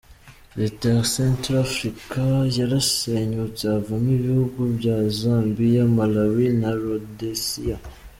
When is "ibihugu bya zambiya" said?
4.17-5.83